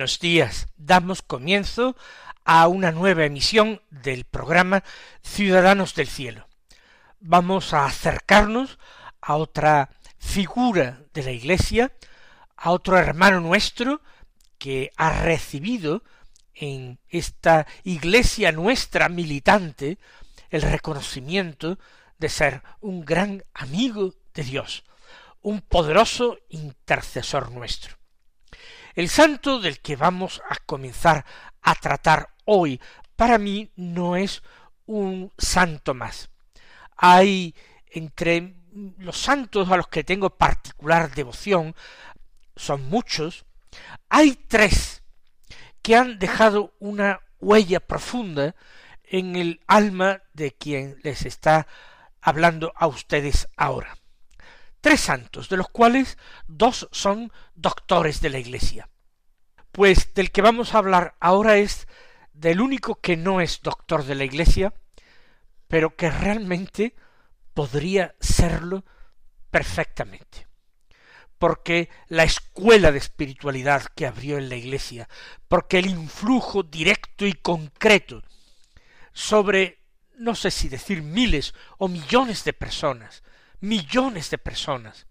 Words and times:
Buenos 0.00 0.18
días. 0.18 0.66
Damos 0.78 1.20
comienzo 1.20 1.94
a 2.46 2.68
una 2.68 2.90
nueva 2.90 3.26
emisión 3.26 3.82
del 3.90 4.24
programa 4.24 4.82
Ciudadanos 5.22 5.94
del 5.94 6.06
Cielo. 6.06 6.48
Vamos 7.20 7.74
a 7.74 7.84
acercarnos 7.84 8.78
a 9.20 9.36
otra 9.36 9.90
figura 10.16 11.02
de 11.12 11.22
la 11.22 11.32
Iglesia, 11.32 11.92
a 12.56 12.70
otro 12.70 12.96
hermano 12.96 13.40
nuestro 13.40 14.00
que 14.56 14.90
ha 14.96 15.22
recibido 15.22 16.02
en 16.54 16.98
esta 17.10 17.66
Iglesia 17.84 18.52
nuestra 18.52 19.10
militante 19.10 19.98
el 20.48 20.62
reconocimiento 20.62 21.78
de 22.16 22.30
ser 22.30 22.62
un 22.80 23.04
gran 23.04 23.44
amigo 23.52 24.14
de 24.32 24.44
Dios, 24.44 24.82
un 25.42 25.60
poderoso 25.60 26.38
intercesor 26.48 27.50
nuestro. 27.52 27.99
El 28.94 29.08
santo 29.08 29.60
del 29.60 29.80
que 29.80 29.96
vamos 29.96 30.42
a 30.48 30.56
comenzar 30.66 31.24
a 31.62 31.74
tratar 31.74 32.30
hoy, 32.44 32.80
para 33.16 33.38
mí 33.38 33.70
no 33.76 34.16
es 34.16 34.42
un 34.86 35.32
santo 35.38 35.94
más. 35.94 36.30
Hay 36.96 37.54
entre 37.86 38.54
los 38.98 39.16
santos 39.16 39.70
a 39.70 39.76
los 39.76 39.88
que 39.88 40.04
tengo 40.04 40.30
particular 40.30 41.14
devoción, 41.14 41.74
son 42.56 42.88
muchos, 42.88 43.44
hay 44.08 44.34
tres 44.34 45.02
que 45.82 45.96
han 45.96 46.18
dejado 46.18 46.74
una 46.78 47.20
huella 47.40 47.80
profunda 47.80 48.54
en 49.04 49.36
el 49.36 49.60
alma 49.66 50.22
de 50.34 50.52
quien 50.52 50.98
les 51.02 51.24
está 51.26 51.66
hablando 52.20 52.72
a 52.76 52.86
ustedes 52.86 53.48
ahora 53.56 53.99
tres 54.80 55.00
santos, 55.00 55.48
de 55.48 55.56
los 55.56 55.68
cuales 55.68 56.18
dos 56.46 56.88
son 56.92 57.32
doctores 57.54 58.20
de 58.20 58.30
la 58.30 58.38
Iglesia. 58.38 58.88
Pues 59.72 60.14
del 60.14 60.30
que 60.30 60.42
vamos 60.42 60.74
a 60.74 60.78
hablar 60.78 61.14
ahora 61.20 61.56
es 61.56 61.86
del 62.32 62.60
único 62.60 63.00
que 63.00 63.16
no 63.16 63.40
es 63.40 63.60
doctor 63.62 64.04
de 64.04 64.14
la 64.14 64.24
Iglesia, 64.24 64.72
pero 65.68 65.94
que 65.94 66.10
realmente 66.10 66.94
podría 67.54 68.14
serlo 68.20 68.84
perfectamente. 69.50 70.48
Porque 71.38 71.88
la 72.08 72.24
escuela 72.24 72.92
de 72.92 72.98
espiritualidad 72.98 73.84
que 73.94 74.06
abrió 74.06 74.38
en 74.38 74.48
la 74.48 74.56
Iglesia, 74.56 75.08
porque 75.48 75.78
el 75.78 75.86
influjo 75.86 76.62
directo 76.62 77.26
y 77.26 77.32
concreto 77.34 78.22
sobre, 79.12 79.82
no 80.16 80.34
sé 80.34 80.50
si 80.50 80.68
decir 80.68 81.02
miles 81.02 81.54
o 81.78 81.88
millones 81.88 82.44
de 82.44 82.52
personas, 82.52 83.22
millones 83.60 84.30
de 84.30 84.38
personas, 84.38 85.06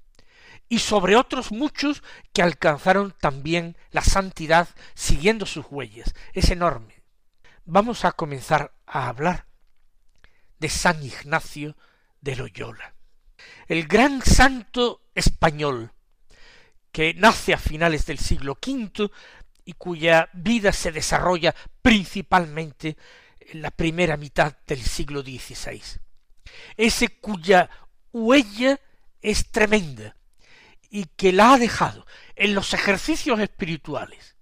y 0.69 0.79
sobre 0.79 1.15
otros 1.15 1.51
muchos 1.51 2.03
que 2.31 2.43
alcanzaron 2.43 3.15
también 3.19 3.75
la 3.91 4.03
santidad 4.03 4.69
siguiendo 4.93 5.47
sus 5.47 5.65
huellas. 5.69 6.13
Es 6.33 6.51
enorme. 6.51 7.01
Vamos 7.65 8.05
a 8.05 8.11
comenzar 8.11 8.73
a 8.85 9.07
hablar 9.07 9.47
de 10.59 10.69
San 10.69 11.03
Ignacio 11.03 11.75
de 12.21 12.35
Loyola, 12.35 12.93
el 13.67 13.87
gran 13.87 14.21
santo 14.21 15.09
español, 15.15 15.93
que 16.91 17.13
nace 17.13 17.53
a 17.53 17.57
finales 17.57 18.05
del 18.05 18.19
siglo 18.19 18.57
V 18.65 19.09
y 19.65 19.73
cuya 19.73 20.29
vida 20.33 20.73
se 20.73 20.91
desarrolla 20.91 21.55
principalmente 21.81 22.97
en 23.39 23.61
la 23.61 23.71
primera 23.71 24.17
mitad 24.17 24.55
del 24.65 24.81
siglo 24.81 25.21
XVI. 25.21 25.81
Ese 26.75 27.19
cuya 27.19 27.69
huella 28.11 28.79
es 29.21 29.51
tremenda 29.51 30.15
y 30.89 31.05
que 31.05 31.31
la 31.31 31.53
ha 31.53 31.57
dejado 31.57 32.05
en 32.35 32.55
los 32.55 32.73
ejercicios 32.73 33.39
espirituales 33.39 34.35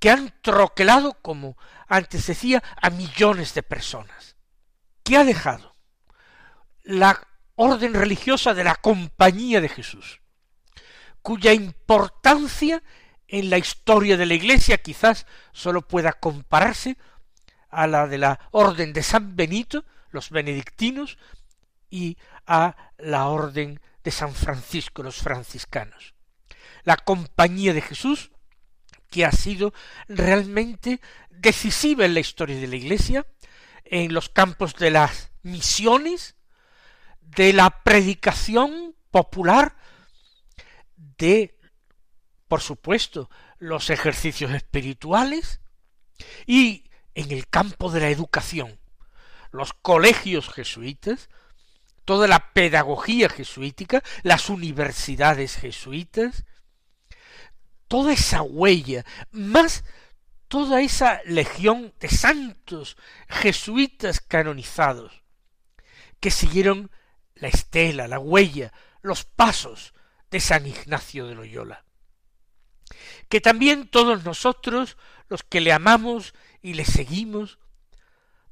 que 0.00 0.10
han 0.10 0.34
troquelado, 0.40 1.12
como 1.22 1.56
antes 1.86 2.26
decía, 2.26 2.62
a 2.80 2.90
millones 2.90 3.54
de 3.54 3.62
personas, 3.62 4.36
que 5.04 5.16
ha 5.16 5.24
dejado 5.24 5.76
la 6.82 7.28
orden 7.54 7.92
religiosa 7.94 8.54
de 8.54 8.64
la 8.64 8.76
compañía 8.76 9.60
de 9.60 9.68
Jesús, 9.68 10.20
cuya 11.20 11.52
importancia 11.52 12.82
en 13.28 13.50
la 13.50 13.58
historia 13.58 14.16
de 14.16 14.26
la 14.26 14.34
Iglesia 14.34 14.78
quizás 14.78 15.26
sólo 15.52 15.86
pueda 15.86 16.14
compararse 16.14 16.96
a 17.68 17.86
la 17.86 18.08
de 18.08 18.18
la 18.18 18.40
orden 18.50 18.94
de 18.94 19.02
San 19.02 19.36
Benito, 19.36 19.84
los 20.10 20.30
benedictinos, 20.30 21.18
y 21.90 22.16
a 22.46 22.76
la 22.98 23.28
orden 23.28 23.80
de 24.02 24.10
San 24.10 24.34
Francisco, 24.34 25.02
los 25.02 25.16
franciscanos. 25.16 26.14
La 26.84 26.96
compañía 26.96 27.74
de 27.74 27.82
Jesús, 27.82 28.30
que 29.10 29.24
ha 29.24 29.32
sido 29.32 29.74
realmente 30.08 31.00
decisiva 31.30 32.04
en 32.04 32.14
la 32.14 32.20
historia 32.20 32.56
de 32.56 32.68
la 32.68 32.76
Iglesia, 32.76 33.26
en 33.84 34.14
los 34.14 34.28
campos 34.28 34.76
de 34.76 34.90
las 34.90 35.32
misiones, 35.42 36.36
de 37.20 37.52
la 37.52 37.82
predicación 37.82 38.94
popular, 39.10 39.76
de, 40.96 41.58
por 42.48 42.60
supuesto, 42.60 43.28
los 43.58 43.90
ejercicios 43.90 44.52
espirituales, 44.52 45.60
y 46.46 46.84
en 47.14 47.30
el 47.32 47.48
campo 47.48 47.90
de 47.90 48.00
la 48.00 48.10
educación, 48.10 48.78
los 49.50 49.72
colegios 49.72 50.48
jesuitas, 50.48 51.28
toda 52.10 52.26
la 52.26 52.52
pedagogía 52.52 53.28
jesuítica, 53.28 54.02
las 54.24 54.50
universidades 54.50 55.54
jesuitas, 55.54 56.44
toda 57.86 58.12
esa 58.12 58.42
huella, 58.42 59.06
más 59.30 59.84
toda 60.48 60.80
esa 60.80 61.20
legión 61.24 61.94
de 62.00 62.08
santos 62.08 62.96
jesuitas 63.28 64.18
canonizados, 64.18 65.22
que 66.18 66.32
siguieron 66.32 66.90
la 67.36 67.46
estela, 67.46 68.08
la 68.08 68.18
huella, 68.18 68.72
los 69.02 69.24
pasos 69.24 69.94
de 70.32 70.40
San 70.40 70.66
Ignacio 70.66 71.28
de 71.28 71.36
Loyola. 71.36 71.84
Que 73.28 73.40
también 73.40 73.86
todos 73.86 74.24
nosotros, 74.24 74.96
los 75.28 75.44
que 75.44 75.60
le 75.60 75.72
amamos 75.72 76.34
y 76.60 76.74
le 76.74 76.84
seguimos, 76.84 77.60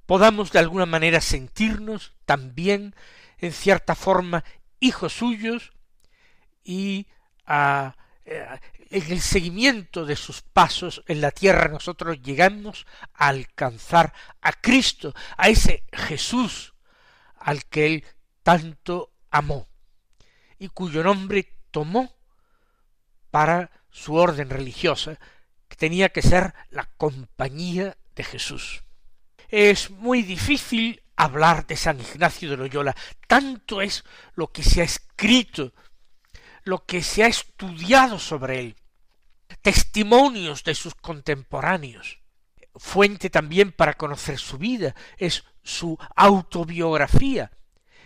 podamos 0.06 0.53
de 0.53 0.61
alguna 0.61 0.87
manera 0.87 1.21
sentirnos 1.21 2.15
también 2.25 2.94
en 3.38 3.52
cierta 3.52 3.94
forma 3.94 4.44
hijos 4.81 5.12
suyos 5.12 5.73
y 6.62 7.06
a, 7.46 7.96
eh, 8.25 8.46
en 8.90 9.12
el 9.12 9.20
seguimiento 9.20 10.05
de 10.05 10.17
sus 10.17 10.43
pasos 10.43 11.02
en 11.06 11.20
la 11.20 11.31
tierra 11.31 11.69
nosotros 11.69 12.20
llegamos 12.23 12.87
a 13.14 13.29
alcanzar 13.29 14.12
a 14.40 14.52
Cristo, 14.52 15.14
a 15.37 15.49
ese 15.49 15.85
Jesús 15.93 16.75
al 17.38 17.64
que 17.67 17.87
él 17.87 18.05
tanto 18.43 19.12
amó 19.31 19.69
y 20.58 20.69
cuyo 20.69 21.02
nombre 21.02 21.56
tomó 21.70 22.17
para 23.31 23.70
su 23.91 24.14
orden 24.14 24.50
religiosa, 24.50 25.19
que 25.69 25.76
tenía 25.76 26.08
que 26.08 26.23
ser 26.23 26.55
la 26.70 26.84
compañía 26.96 27.96
de 28.14 28.25
Jesús. 28.25 28.82
Es 29.49 29.91
muy 29.91 30.23
difícil 30.23 31.02
hablar 31.19 31.67
de 31.67 31.76
San 31.76 32.00
Ignacio 32.00 32.49
de 32.49 32.56
Loyola. 32.56 32.97
Tanto 33.26 33.82
es 33.82 34.05
lo 34.35 34.53
que 34.53 34.62
se 34.62 34.81
ha 34.81 34.85
escrito, 34.85 35.75
lo 36.62 36.87
que 36.87 37.03
se 37.03 37.25
ha 37.25 37.26
estudiado 37.26 38.20
sobre 38.20 38.61
él, 38.61 38.76
testimonios 39.61 40.62
de 40.62 40.76
sus 40.76 40.94
contemporáneos. 40.94 42.20
Fuente 42.76 43.31
también 43.31 43.73
para 43.73 43.94
conocer 43.94 44.38
su 44.38 44.59
vida 44.59 44.94
es 45.17 45.44
su 45.65 45.99
autobiografía, 46.15 47.50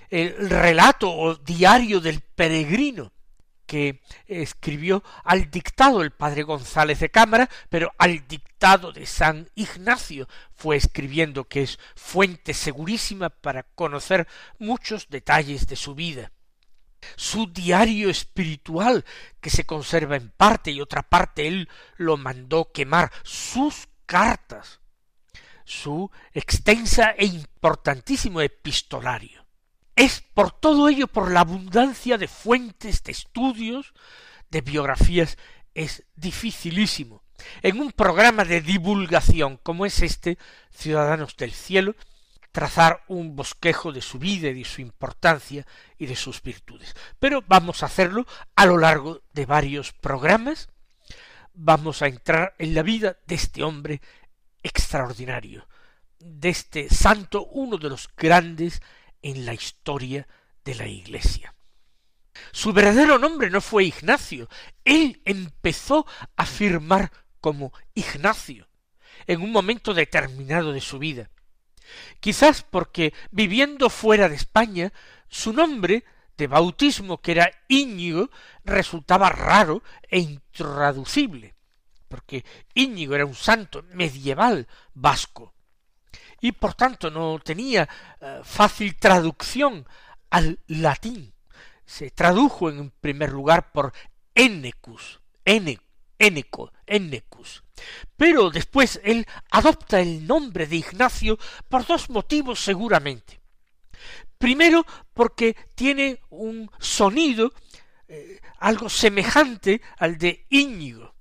el 0.09 0.49
relato 0.49 1.13
o 1.13 1.35
diario 1.35 2.01
del 2.01 2.23
peregrino, 2.23 3.13
que 3.73 4.03
escribió 4.27 5.03
al 5.25 5.51
dictado 5.51 6.03
el 6.03 6.11
padre 6.11 6.43
González 6.43 7.01
de 7.01 7.09
Cámara, 7.09 7.49
pero 7.71 7.91
al 7.97 8.29
dictado 8.29 8.93
de 8.93 9.07
San 9.07 9.49
Ignacio 9.55 10.29
fue 10.53 10.77
escribiendo 10.77 11.45
que 11.45 11.63
es 11.63 11.79
fuente 11.95 12.53
segurísima 12.53 13.31
para 13.31 13.63
conocer 13.63 14.29
muchos 14.59 15.09
detalles 15.09 15.67
de 15.69 15.77
su 15.77 15.95
vida. 15.95 16.33
Su 17.17 17.51
diario 17.51 18.11
espiritual, 18.11 19.07
que 19.41 19.49
se 19.49 19.65
conserva 19.65 20.17
en 20.17 20.29
parte 20.29 20.71
y 20.71 20.83
otra 20.83 21.01
parte 21.03 21.49
él 21.49 21.71
lo 21.97 22.19
mandó 22.19 22.73
quemar, 22.73 23.11
sus 23.23 23.89
cartas, 24.05 24.81
su 25.65 26.11
extensa 26.35 27.15
e 27.17 27.25
importantísimo 27.25 28.43
epistolario. 28.43 29.42
Es 29.97 30.23
por 30.35 30.53
todo 30.53 30.89
ello, 30.89 31.07
por 31.07 31.31
la 31.31 31.41
abundancia 31.41 32.19
de 32.19 32.29
fuentes, 32.29 33.03
de 33.03 33.13
estudios, 33.13 33.93
de 34.51 34.61
biografías, 34.61 35.37
es 35.75 36.05
dificilísimo. 36.17 37.23
En 37.63 37.81
un 37.81 37.93
programa 37.93 38.45
de 38.45 38.61
divulgación 38.61 39.59
como 39.63 39.85
es 39.85 40.01
este, 40.03 40.39
Ciudadanos 40.71 41.37
del 41.37 41.53
Cielo, 41.53 41.95
trazar 42.53 43.03
un 43.09 43.35
bosquejo 43.35 43.93
de 43.93 44.03
su 44.03 44.19
vida 44.19 44.49
y 44.49 44.55
de 44.55 44.65
su 44.65 44.81
importancia 44.81 45.67
y 45.99 46.07
de 46.07 46.17
sus 46.17 46.43
virtudes. 46.43 46.95
Pero 47.19 47.43
vamos 47.47 47.83
a 47.83 47.87
hacerlo 47.87 48.27
a 48.55 48.67
lo 48.67 48.79
largo 48.79 49.23
de 49.33 49.47
varios 49.47 49.93
programas. 49.93 50.69
Vamos 51.55 52.03
a 52.03 52.07
entrar 52.07 52.55
en 52.59 52.75
la 52.75 52.83
vida 52.83 53.17
de 53.27 53.35
este 53.35 53.63
hombre 53.63 54.01
extraordinario, 54.63 55.67
de 56.19 56.51
este 56.51 56.89
santo, 56.89 57.47
uno 57.47 57.79
de 57.79 57.89
los 57.89 58.09
grandes 58.17 58.81
en 59.23 59.47
la 59.47 59.55
historia 59.55 60.27
de 60.65 60.75
la 60.75 60.87
Iglesia. 60.87 61.55
Su 62.51 62.73
verdadero 62.73 63.19
nombre 63.19 63.51
no 63.51 63.61
fue 63.61 63.85
Ignacio, 63.85 64.49
él 64.85 65.21
empezó 65.25 66.07
a 66.37 66.47
firmar 66.47 67.13
como 67.41 67.73
Ignacio 67.95 68.69
en 69.27 69.43
un 69.43 69.53
momento 69.53 69.95
determinado 69.95 70.73
de 70.73 70.81
su 70.81 70.99
vida. 70.99 71.31
Quizás 72.21 72.63
porque 72.63 73.13
viviendo 73.31 73.91
fuera 73.91 74.29
de 74.29 74.37
España, 74.37 74.93
su 75.29 75.53
nombre 75.53 76.05
de 76.37 76.47
bautismo, 76.47 77.21
que 77.21 77.33
era 77.33 77.51
Íñigo, 77.69 78.31
resultaba 78.65 79.29
raro 79.29 79.83
e 80.09 80.19
intraducible, 80.19 81.55
porque 82.09 82.45
Íñigo 82.75 83.15
era 83.15 83.27
un 83.27 83.35
santo 83.35 83.85
medieval 83.93 84.67
vasco, 84.95 85.55
y 86.43 86.53
por 86.53 86.75
tanto 86.75 87.11
no 87.11 87.39
tenía 87.39 87.89
eh, 88.21 88.41
fácil 88.43 88.97
traducción 88.97 89.87
al 90.29 90.59
latín. 90.67 91.33
Se 91.87 92.11
tradujo 92.11 92.69
en 92.69 92.91
primer 92.91 93.31
lugar 93.31 93.71
por 93.71 93.93
Enecus, 94.35 95.21
Eneco, 95.45 96.73
Enecus. 96.85 97.63
Pero 98.17 98.51
después 98.51 99.01
él 99.05 99.25
adopta 99.51 100.01
el 100.01 100.27
nombre 100.27 100.67
de 100.67 100.77
Ignacio 100.77 101.39
por 101.69 101.87
dos 101.87 102.11
motivos 102.11 102.63
seguramente. 102.63 103.41
Primero, 104.37 104.85
porque 105.15 105.57
tiene 105.77 106.21
un 106.31 106.69
sonido 106.81 107.53
eh, 108.09 108.41
algo 108.59 108.89
semejante 108.89 109.81
al 109.97 110.19
de 110.19 110.45
Íñigo. 110.51 111.15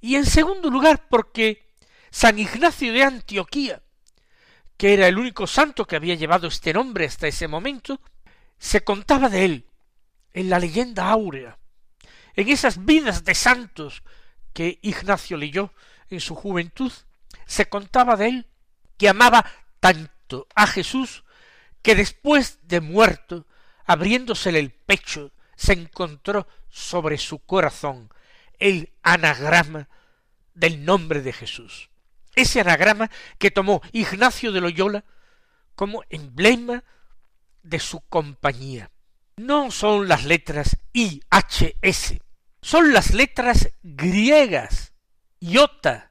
Y 0.00 0.14
en 0.14 0.24
segundo 0.24 0.70
lugar, 0.70 1.08
porque 1.10 1.74
San 2.10 2.38
Ignacio 2.38 2.94
de 2.94 3.02
Antioquía 3.02 3.82
que 4.76 4.94
era 4.94 5.08
el 5.08 5.18
único 5.18 5.46
santo 5.46 5.86
que 5.86 5.96
había 5.96 6.14
llevado 6.14 6.48
este 6.48 6.72
nombre 6.72 7.06
hasta 7.06 7.26
ese 7.26 7.48
momento, 7.48 8.00
se 8.58 8.84
contaba 8.84 9.28
de 9.28 9.44
él 9.44 9.66
en 10.32 10.50
la 10.50 10.58
leyenda 10.58 11.08
áurea, 11.08 11.58
en 12.34 12.48
esas 12.48 12.84
vidas 12.84 13.24
de 13.24 13.34
santos 13.34 14.02
que 14.52 14.78
Ignacio 14.82 15.36
leyó 15.36 15.72
en 16.10 16.20
su 16.20 16.34
juventud, 16.34 16.92
se 17.46 17.68
contaba 17.68 18.16
de 18.16 18.28
él 18.28 18.46
que 18.98 19.08
amaba 19.08 19.50
tanto 19.80 20.46
a 20.54 20.66
Jesús 20.66 21.24
que 21.82 21.94
después 21.94 22.58
de 22.62 22.80
muerto, 22.80 23.46
abriéndosele 23.84 24.58
el 24.58 24.72
pecho, 24.72 25.32
se 25.56 25.72
encontró 25.72 26.46
sobre 26.68 27.16
su 27.16 27.38
corazón 27.38 28.10
el 28.58 28.92
anagrama 29.02 29.88
del 30.54 30.84
nombre 30.84 31.22
de 31.22 31.32
Jesús 31.32 31.90
ese 32.36 32.60
anagrama 32.60 33.10
que 33.38 33.50
tomó 33.50 33.82
Ignacio 33.92 34.52
de 34.52 34.60
Loyola 34.60 35.04
como 35.74 36.04
emblema 36.08 36.84
de 37.62 37.80
su 37.80 38.00
compañía. 38.02 38.90
No 39.36 39.70
son 39.70 40.08
las 40.08 40.24
letras 40.24 40.78
IHS, 40.92 42.14
son 42.62 42.92
las 42.92 43.12
letras 43.12 43.70
griegas, 43.82 44.92
iota, 45.40 46.10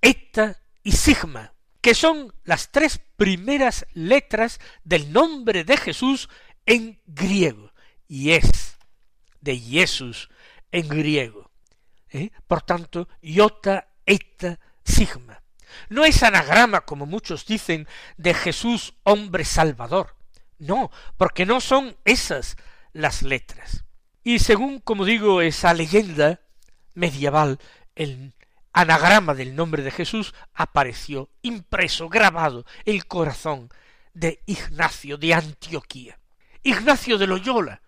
eta 0.00 0.56
y 0.82 0.92
sigma, 0.92 1.52
que 1.80 1.94
son 1.94 2.32
las 2.44 2.70
tres 2.70 3.00
primeras 3.16 3.86
letras 3.92 4.60
del 4.84 5.12
nombre 5.12 5.64
de 5.64 5.76
Jesús 5.76 6.30
en 6.64 7.00
griego, 7.06 7.72
y 8.08 8.30
es 8.30 8.78
de 9.40 9.58
Jesús 9.58 10.30
en 10.72 10.88
griego. 10.88 11.50
¿eh? 12.10 12.30
Por 12.46 12.62
tanto, 12.62 13.08
iota, 13.20 13.88
eta, 14.06 14.58
sigma. 14.84 15.43
No 15.88 16.04
es 16.04 16.22
anagrama, 16.22 16.82
como 16.82 17.06
muchos 17.06 17.46
dicen, 17.46 17.88
de 18.16 18.34
Jesús 18.34 18.94
hombre 19.02 19.44
salvador. 19.44 20.16
No, 20.58 20.90
porque 21.16 21.46
no 21.46 21.60
son 21.60 21.96
esas 22.04 22.56
las 22.92 23.22
letras. 23.22 23.84
Y 24.22 24.38
según, 24.38 24.80
como 24.80 25.04
digo, 25.04 25.42
esa 25.42 25.74
leyenda 25.74 26.40
medieval, 26.94 27.58
el 27.94 28.32
anagrama 28.72 29.34
del 29.34 29.54
nombre 29.54 29.82
de 29.82 29.90
Jesús 29.90 30.34
apareció 30.54 31.30
impreso, 31.42 32.08
grabado, 32.08 32.64
el 32.84 33.06
corazón 33.06 33.70
de 34.14 34.42
Ignacio 34.46 35.16
de 35.16 35.34
Antioquía. 35.34 36.18
Ignacio 36.62 37.18
de 37.18 37.26
Loyola. 37.26 37.82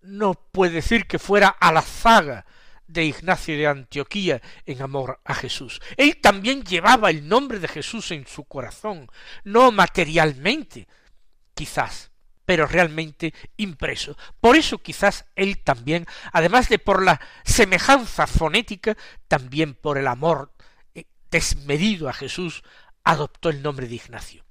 No 0.00 0.34
puede 0.34 0.74
decir 0.74 1.06
que 1.06 1.18
fuera 1.18 1.48
a 1.48 1.72
la 1.72 1.82
zaga 1.82 2.46
de 2.92 3.04
Ignacio 3.04 3.56
de 3.56 3.66
Antioquía 3.66 4.42
en 4.66 4.82
amor 4.82 5.20
a 5.24 5.34
Jesús. 5.34 5.80
Él 5.96 6.20
también 6.20 6.64
llevaba 6.64 7.10
el 7.10 7.28
nombre 7.28 7.58
de 7.58 7.68
Jesús 7.68 8.10
en 8.10 8.26
su 8.26 8.44
corazón, 8.44 9.08
no 9.44 9.70
materialmente, 9.70 10.88
quizás, 11.54 12.10
pero 12.44 12.66
realmente 12.66 13.32
impreso. 13.56 14.16
Por 14.40 14.56
eso 14.56 14.78
quizás 14.78 15.24
él 15.36 15.62
también, 15.62 16.06
además 16.32 16.68
de 16.68 16.78
por 16.78 17.04
la 17.04 17.20
semejanza 17.44 18.26
fonética, 18.26 18.96
también 19.28 19.74
por 19.74 19.98
el 19.98 20.08
amor 20.08 20.52
eh, 20.94 21.04
desmedido 21.30 22.08
a 22.08 22.12
Jesús, 22.12 22.62
adoptó 23.04 23.50
el 23.50 23.62
nombre 23.62 23.86
de 23.86 23.94
Ignacio. 23.94 24.44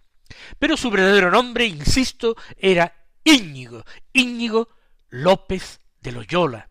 Pero 0.60 0.78
su 0.78 0.90
verdadero 0.90 1.30
nombre, 1.30 1.66
insisto, 1.66 2.36
era 2.56 3.06
Íñigo, 3.24 3.84
Íñigo 4.14 4.70
López 5.10 5.82
de 6.00 6.12
Loyola, 6.12 6.70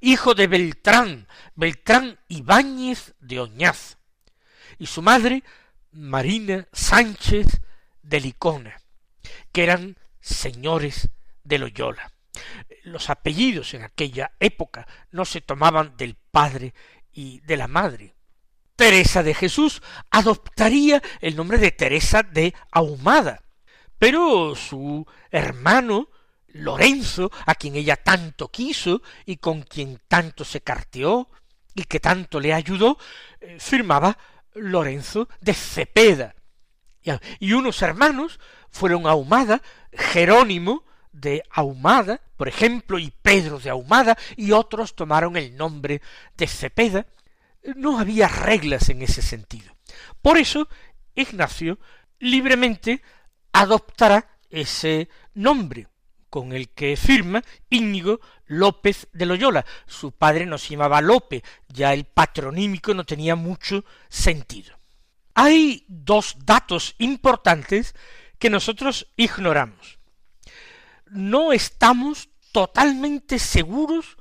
hijo 0.00 0.34
de 0.34 0.46
Beltrán, 0.46 1.28
Beltrán 1.54 2.18
Ibáñez 2.28 3.14
de 3.20 3.40
Oñaz, 3.40 3.98
y 4.78 4.86
su 4.86 5.02
madre 5.02 5.42
Marina 5.92 6.68
Sánchez 6.72 7.60
de 8.02 8.20
Licona, 8.20 8.80
que 9.52 9.62
eran 9.62 9.96
señores 10.20 11.08
de 11.44 11.58
Loyola. 11.58 12.12
Los 12.82 13.10
apellidos 13.10 13.74
en 13.74 13.82
aquella 13.82 14.32
época 14.40 14.86
no 15.10 15.24
se 15.24 15.40
tomaban 15.40 15.96
del 15.96 16.16
padre 16.30 16.74
y 17.12 17.40
de 17.40 17.56
la 17.56 17.66
madre. 17.66 18.14
Teresa 18.76 19.22
de 19.22 19.32
Jesús 19.32 19.82
adoptaría 20.10 21.02
el 21.20 21.34
nombre 21.34 21.58
de 21.58 21.70
Teresa 21.70 22.22
de 22.22 22.54
Ahumada, 22.70 23.42
pero 23.98 24.54
su 24.54 25.06
hermano 25.30 26.10
Lorenzo, 26.56 27.30
a 27.46 27.54
quien 27.54 27.76
ella 27.76 27.96
tanto 27.96 28.48
quiso 28.48 29.02
y 29.24 29.36
con 29.36 29.62
quien 29.62 30.00
tanto 30.08 30.44
se 30.44 30.60
carteó 30.60 31.28
y 31.74 31.84
que 31.84 32.00
tanto 32.00 32.40
le 32.40 32.54
ayudó, 32.54 32.98
eh, 33.40 33.58
firmaba 33.60 34.16
Lorenzo 34.54 35.28
de 35.40 35.54
Cepeda. 35.54 36.34
Y 37.38 37.52
unos 37.52 37.82
hermanos 37.82 38.40
fueron 38.70 39.06
Ahumada, 39.06 39.62
Jerónimo 39.92 40.84
de 41.12 41.44
Ahumada, 41.50 42.20
por 42.36 42.48
ejemplo, 42.48 42.98
y 42.98 43.12
Pedro 43.22 43.60
de 43.60 43.70
Ahumada, 43.70 44.18
y 44.36 44.50
otros 44.50 44.96
tomaron 44.96 45.36
el 45.36 45.56
nombre 45.56 46.02
de 46.36 46.46
Cepeda. 46.48 47.06
No 47.76 48.00
había 48.00 48.26
reglas 48.26 48.88
en 48.88 49.02
ese 49.02 49.22
sentido. 49.22 49.72
Por 50.20 50.36
eso, 50.36 50.68
Ignacio 51.14 51.78
libremente 52.18 53.02
adoptará 53.52 54.38
ese 54.50 55.08
nombre 55.34 55.86
con 56.30 56.52
el 56.52 56.68
que 56.70 56.96
firma 56.96 57.42
Íñigo 57.70 58.20
López 58.46 59.08
de 59.12 59.26
Loyola. 59.26 59.64
Su 59.86 60.12
padre 60.12 60.46
no 60.46 60.58
se 60.58 60.70
llamaba 60.70 61.00
Lope, 61.00 61.42
ya 61.68 61.92
el 61.92 62.04
patronímico 62.04 62.94
no 62.94 63.04
tenía 63.04 63.36
mucho 63.36 63.84
sentido. 64.08 64.76
Hay 65.34 65.84
dos 65.88 66.36
datos 66.44 66.94
importantes 66.98 67.94
que 68.38 68.50
nosotros 68.50 69.08
ignoramos. 69.16 69.98
No 71.06 71.52
estamos 71.52 72.28
totalmente 72.52 73.38
seguros 73.38 74.16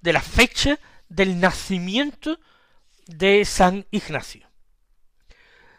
de 0.00 0.12
la 0.12 0.20
fecha 0.20 0.78
del 1.08 1.38
nacimiento 1.40 2.38
de 3.06 3.44
San 3.44 3.86
Ignacio. 3.90 4.48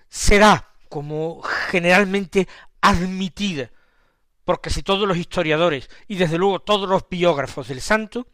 Será, 0.10 0.74
como 0.90 1.42
generalmente 1.42 2.48
admitida 2.82 3.72
por 4.48 4.62
casi 4.62 4.82
todos 4.82 5.06
los 5.06 5.18
historiadores 5.18 5.90
y 6.08 6.16
desde 6.16 6.38
luego 6.38 6.62
todos 6.62 6.88
los 6.88 7.10
biógrafos 7.10 7.68
del 7.68 7.82
santo, 7.82 8.28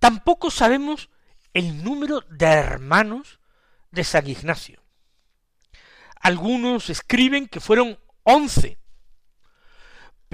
Tampoco 0.00 0.50
sabemos 0.50 1.10
el 1.52 1.84
número 1.84 2.22
de 2.22 2.46
hermanos 2.46 3.38
de 3.92 4.02
San 4.02 4.28
Ignacio. 4.28 4.82
Algunos 6.20 6.90
escriben 6.90 7.46
que 7.46 7.60
fueron 7.60 8.00
once, 8.24 8.78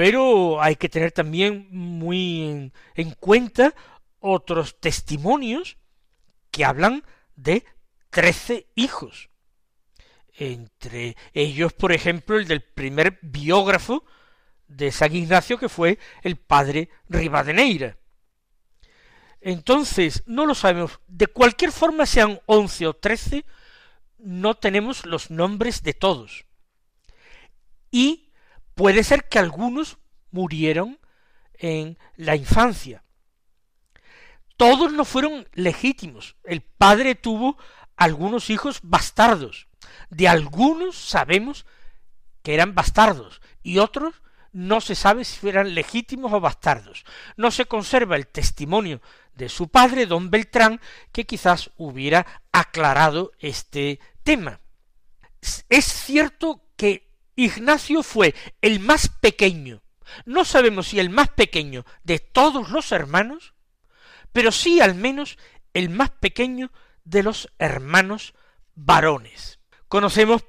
pero 0.00 0.62
hay 0.62 0.76
que 0.76 0.88
tener 0.88 1.12
también 1.12 1.68
muy 1.70 2.48
en, 2.48 2.72
en 2.94 3.10
cuenta 3.10 3.74
otros 4.18 4.80
testimonios 4.80 5.76
que 6.50 6.64
hablan 6.64 7.04
de 7.36 7.66
trece 8.08 8.68
hijos. 8.76 9.28
Entre 10.32 11.18
ellos, 11.34 11.74
por 11.74 11.92
ejemplo, 11.92 12.38
el 12.38 12.48
del 12.48 12.62
primer 12.62 13.18
biógrafo 13.20 14.02
de 14.68 14.90
San 14.90 15.14
Ignacio, 15.14 15.58
que 15.58 15.68
fue 15.68 15.98
el 16.22 16.36
padre 16.36 16.88
Rivadeneira. 17.10 17.98
Entonces, 19.42 20.22
no 20.24 20.46
lo 20.46 20.54
sabemos. 20.54 20.98
De 21.08 21.26
cualquier 21.26 21.72
forma, 21.72 22.06
sean 22.06 22.40
once 22.46 22.86
o 22.86 22.94
trece, 22.94 23.44
no 24.16 24.54
tenemos 24.54 25.04
los 25.04 25.30
nombres 25.30 25.82
de 25.82 25.92
todos. 25.92 26.46
Y 27.90 28.29
puede 28.80 29.04
ser 29.04 29.28
que 29.28 29.38
algunos 29.38 29.98
murieron 30.30 30.98
en 31.52 31.98
la 32.16 32.34
infancia. 32.34 33.04
Todos 34.56 34.90
no 34.94 35.04
fueron 35.04 35.46
legítimos. 35.52 36.36
El 36.44 36.62
padre 36.62 37.14
tuvo 37.14 37.58
algunos 37.94 38.48
hijos 38.48 38.80
bastardos. 38.82 39.68
De 40.08 40.28
algunos 40.28 40.96
sabemos 40.96 41.66
que 42.40 42.54
eran 42.54 42.74
bastardos 42.74 43.42
y 43.62 43.76
otros 43.76 44.22
no 44.50 44.80
se 44.80 44.94
sabe 44.94 45.26
si 45.26 45.46
eran 45.46 45.74
legítimos 45.74 46.32
o 46.32 46.40
bastardos. 46.40 47.04
No 47.36 47.50
se 47.50 47.66
conserva 47.66 48.16
el 48.16 48.28
testimonio 48.28 49.02
de 49.34 49.50
su 49.50 49.68
padre, 49.68 50.06
don 50.06 50.30
Beltrán, 50.30 50.80
que 51.12 51.26
quizás 51.26 51.70
hubiera 51.76 52.26
aclarado 52.50 53.32
este 53.40 54.00
tema. 54.22 54.60
Es 55.68 55.84
cierto 55.84 56.64
que 56.78 57.09
Ignacio 57.36 58.02
fue 58.02 58.34
el 58.60 58.80
más 58.80 59.08
pequeño, 59.08 59.82
no 60.24 60.44
sabemos 60.44 60.88
si 60.88 61.00
el 61.00 61.10
más 61.10 61.28
pequeño 61.28 61.84
de 62.02 62.18
todos 62.18 62.70
los 62.70 62.92
hermanos, 62.92 63.54
pero 64.32 64.52
sí 64.52 64.80
al 64.80 64.94
menos 64.94 65.38
el 65.74 65.88
más 65.90 66.10
pequeño 66.10 66.70
de 67.04 67.22
los 67.22 67.52
hermanos 67.58 68.34
varones. 68.74 69.60
Conocemos, 69.88 70.44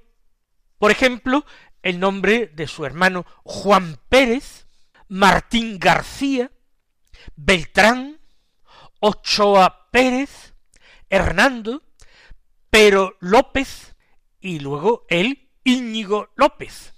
por 0.77 0.91
ejemplo, 0.91 1.45
el 1.81 1.99
nombre 1.99 2.47
de 2.47 2.67
su 2.67 2.85
hermano 2.85 3.25
Juan 3.43 3.99
Pérez, 4.09 4.67
Martín 5.07 5.79
García, 5.79 6.51
Beltrán, 7.35 8.19
Ochoa 8.99 9.89
Pérez, 9.91 10.53
Hernando, 11.09 11.83
Pero 12.69 13.17
López 13.19 13.95
y 14.39 14.59
luego 14.59 15.05
él 15.09 15.40
Íñigo 15.63 16.29
López. 16.35 16.93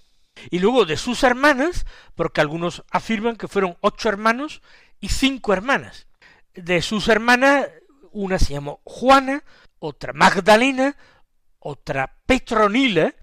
Y 0.50 0.60
luego 0.60 0.86
de 0.86 0.98
sus 0.98 1.24
hermanas, 1.24 1.86
porque 2.16 2.42
algunos 2.42 2.84
afirman 2.92 3.36
que 3.36 3.48
fueron 3.48 3.78
ocho 3.82 4.10
hermanos 4.10 4.62
y 5.00 5.10
cinco 5.10 5.54
hermanas. 5.54 6.08
De 6.54 6.82
sus 6.82 7.08
hermanas, 7.08 7.68
una 8.12 8.40
se 8.40 8.54
llamó 8.54 8.82
Juana, 8.84 9.44
otra 9.80 10.14
Magdalena, 10.14 10.96
otra 11.60 12.20
Petronila 12.26 13.14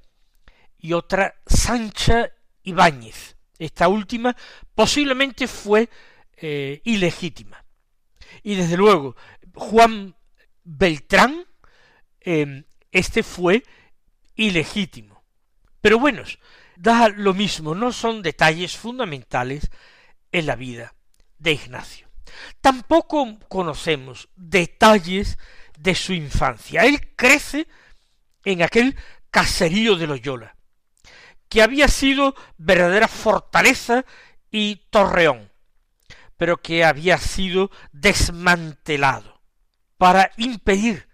y 0.78 0.92
otra 0.92 1.40
Sancha 1.46 2.30
Ibáñez. 2.62 3.36
Esta 3.58 3.88
última 3.88 4.34
posiblemente 4.74 5.46
fue 5.46 5.88
eh, 6.36 6.80
ilegítima. 6.84 7.64
Y 8.42 8.54
desde 8.54 8.76
luego, 8.76 9.16
Juan 9.54 10.16
Beltrán, 10.64 11.46
em, 12.20 12.64
este 12.92 13.22
fue 13.22 13.62
ilegítimo. 14.34 15.19
Pero 15.80 15.98
bueno, 15.98 16.22
da 16.76 17.08
lo 17.08 17.34
mismo, 17.34 17.74
no 17.74 17.92
son 17.92 18.22
detalles 18.22 18.76
fundamentales 18.76 19.70
en 20.32 20.46
la 20.46 20.56
vida 20.56 20.94
de 21.38 21.52
Ignacio. 21.52 22.08
Tampoco 22.60 23.38
conocemos 23.48 24.28
detalles 24.36 25.38
de 25.78 25.94
su 25.94 26.12
infancia. 26.12 26.82
Él 26.82 27.14
crece 27.16 27.66
en 28.44 28.62
aquel 28.62 28.96
caserío 29.30 29.96
de 29.96 30.06
Loyola, 30.06 30.56
que 31.48 31.62
había 31.62 31.88
sido 31.88 32.34
verdadera 32.58 33.08
fortaleza 33.08 34.04
y 34.50 34.76
torreón 34.90 35.50
pero 36.40 36.56
que 36.62 36.84
había 36.84 37.18
sido 37.18 37.70
desmantelado 37.92 39.42
para 39.98 40.30
impedir 40.38 41.09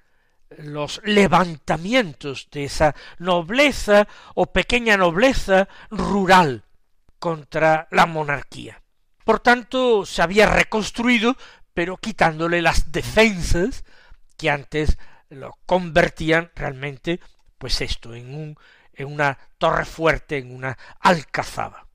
los 0.50 1.00
levantamientos 1.04 2.48
de 2.50 2.64
esa 2.64 2.94
nobleza 3.18 4.06
o 4.34 4.52
pequeña 4.52 4.96
nobleza 4.96 5.68
rural 5.90 6.64
contra 7.18 7.88
la 7.90 8.06
monarquía. 8.06 8.82
Por 9.24 9.40
tanto, 9.40 10.06
se 10.06 10.22
había 10.22 10.46
reconstruido, 10.46 11.36
pero 11.74 11.96
quitándole 11.96 12.62
las 12.62 12.92
defensas 12.92 13.84
que 14.36 14.50
antes 14.50 14.98
lo 15.28 15.58
convertían 15.66 16.52
realmente, 16.54 17.20
pues 17.58 17.80
esto, 17.80 18.14
en 18.14 18.34
un 18.34 18.58
en 18.92 19.12
una 19.12 19.36
torre 19.58 19.84
fuerte, 19.84 20.38
en 20.38 20.54
una 20.54 20.78
alcazaba 21.00 21.86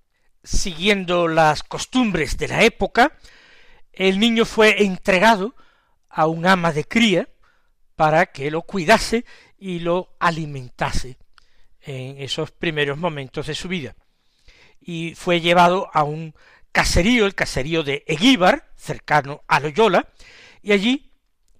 siguiendo 0.43 1.27
las 1.27 1.63
costumbres 1.63 2.37
de 2.37 2.47
la 2.47 2.63
época, 2.63 3.13
el 3.93 4.19
niño 4.19 4.45
fue 4.45 4.83
entregado 4.83 5.55
a 6.09 6.27
un 6.27 6.45
ama 6.45 6.71
de 6.71 6.85
cría 6.85 7.29
para 7.95 8.27
que 8.27 8.51
lo 8.51 8.63
cuidase 8.63 9.25
y 9.57 9.79
lo 9.79 10.15
alimentase 10.19 11.17
en 11.81 12.21
esos 12.21 12.51
primeros 12.51 12.97
momentos 12.97 13.47
de 13.47 13.55
su 13.55 13.67
vida. 13.67 13.95
Y 14.79 15.13
fue 15.15 15.41
llevado 15.41 15.89
a 15.93 16.03
un 16.03 16.33
caserío, 16.71 17.25
el 17.25 17.35
caserío 17.35 17.83
de 17.83 18.03
Eguíbar, 18.07 18.71
cercano 18.75 19.43
a 19.47 19.59
Loyola, 19.59 20.09
y 20.61 20.71
allí 20.71 21.11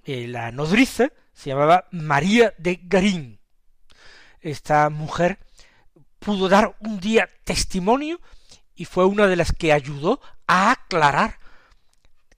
eh, 0.04 0.28
la 0.28 0.52
nodriza 0.52 1.12
se 1.34 1.50
llamaba 1.50 1.88
María 1.92 2.54
de 2.58 2.80
Garín. 2.84 3.40
Esta 4.40 4.90
mujer 4.90 5.40
pudo 6.20 6.50
dar 6.50 6.76
un 6.80 7.00
día 7.00 7.30
testimonio 7.44 8.20
y 8.76 8.86
fue 8.86 9.06
una 9.06 9.28
de 9.28 9.36
las 9.36 9.52
que 9.52 9.74
ayudó 9.74 10.22
a 10.48 10.72
aclarar 10.72 11.40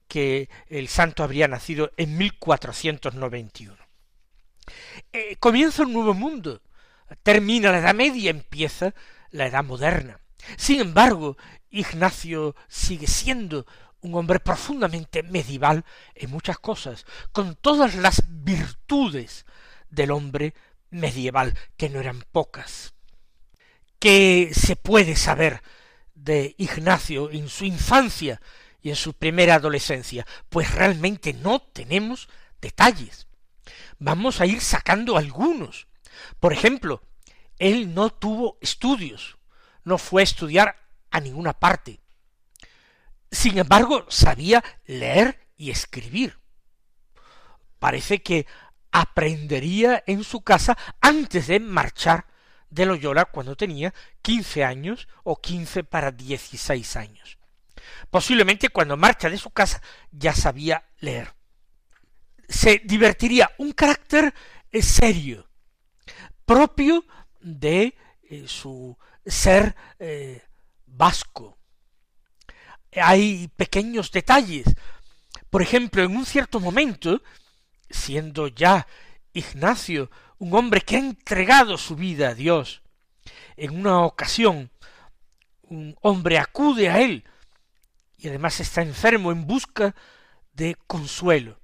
que 0.08 0.48
el 0.68 0.88
santo 0.88 1.22
habría 1.22 1.48
nacido 1.48 1.90
en 1.96 2.16
1491. 2.16 3.83
Eh, 5.12 5.36
comienza 5.36 5.82
un 5.82 5.92
nuevo 5.92 6.14
mundo, 6.14 6.60
termina 7.22 7.70
la 7.70 7.78
Edad 7.78 7.94
Media, 7.94 8.30
empieza 8.30 8.94
la 9.30 9.46
Edad 9.46 9.64
Moderna. 9.64 10.20
Sin 10.56 10.80
embargo, 10.80 11.36
Ignacio 11.70 12.54
sigue 12.68 13.06
siendo 13.06 13.66
un 14.00 14.14
hombre 14.14 14.38
profundamente 14.40 15.22
medieval 15.22 15.84
en 16.14 16.30
muchas 16.30 16.58
cosas, 16.58 17.06
con 17.32 17.56
todas 17.56 17.94
las 17.94 18.22
virtudes 18.28 19.46
del 19.88 20.10
hombre 20.10 20.54
medieval, 20.90 21.56
que 21.76 21.88
no 21.88 22.00
eran 22.00 22.22
pocas. 22.32 22.92
que 23.98 24.50
se 24.54 24.76
puede 24.76 25.16
saber 25.16 25.62
de 26.14 26.54
Ignacio 26.58 27.30
en 27.30 27.48
su 27.48 27.64
infancia 27.64 28.40
y 28.82 28.90
en 28.90 28.96
su 28.96 29.14
primera 29.14 29.54
adolescencia? 29.54 30.26
Pues 30.50 30.74
realmente 30.74 31.32
no 31.32 31.60
tenemos 31.60 32.28
detalles. 32.60 33.26
Vamos 33.98 34.40
a 34.40 34.46
ir 34.46 34.60
sacando 34.60 35.16
algunos. 35.16 35.88
Por 36.40 36.52
ejemplo, 36.52 37.02
él 37.58 37.94
no 37.94 38.10
tuvo 38.10 38.58
estudios, 38.60 39.38
no 39.84 39.98
fue 39.98 40.22
a 40.22 40.24
estudiar 40.24 40.76
a 41.10 41.20
ninguna 41.20 41.52
parte. 41.52 42.00
Sin 43.30 43.58
embargo, 43.58 44.06
sabía 44.08 44.62
leer 44.86 45.48
y 45.56 45.70
escribir. 45.70 46.38
Parece 47.78 48.22
que 48.22 48.46
aprendería 48.92 50.02
en 50.06 50.24
su 50.24 50.42
casa 50.42 50.78
antes 51.00 51.48
de 51.48 51.58
marchar 51.60 52.26
de 52.70 52.86
Loyola 52.86 53.24
cuando 53.26 53.56
tenía 53.56 53.92
quince 54.22 54.64
años 54.64 55.08
o 55.22 55.40
quince 55.40 55.84
para 55.84 56.10
dieciséis 56.10 56.96
años. 56.96 57.38
Posiblemente 58.10 58.68
cuando 58.68 58.96
marcha 58.96 59.28
de 59.28 59.38
su 59.38 59.50
casa 59.50 59.82
ya 60.10 60.34
sabía 60.34 60.84
leer. 60.98 61.34
Se 62.48 62.80
divertiría, 62.84 63.50
un 63.58 63.72
carácter 63.72 64.34
eh, 64.70 64.82
serio, 64.82 65.48
propio 66.44 67.04
de 67.40 67.96
eh, 68.22 68.44
su 68.46 68.96
ser 69.24 69.74
eh, 69.98 70.42
vasco. 70.86 71.58
Hay 72.96 73.48
pequeños 73.56 74.10
detalles. 74.10 74.66
Por 75.50 75.62
ejemplo, 75.62 76.02
en 76.02 76.16
un 76.16 76.26
cierto 76.26 76.60
momento, 76.60 77.22
siendo 77.90 78.48
ya 78.48 78.86
Ignacio 79.32 80.10
un 80.38 80.54
hombre 80.54 80.80
que 80.80 80.96
ha 80.96 81.00
entregado 81.00 81.76
su 81.76 81.96
vida 81.96 82.28
a 82.28 82.34
Dios, 82.34 82.82
en 83.56 83.78
una 83.78 84.00
ocasión 84.00 84.70
un 85.62 85.96
hombre 86.02 86.38
acude 86.38 86.88
a 86.88 87.00
él 87.00 87.24
y 88.18 88.28
además 88.28 88.60
está 88.60 88.82
enfermo 88.82 89.32
en 89.32 89.46
busca 89.46 89.94
de 90.52 90.76
consuelo. 90.86 91.58